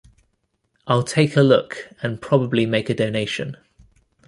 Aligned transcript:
I'll 0.87 1.03
take 1.03 1.35
a 1.37 1.41
look 1.43 1.87
and 2.01 2.19
probably 2.19 2.65
make 2.65 2.89
a 2.89 2.95
donation 2.95 3.55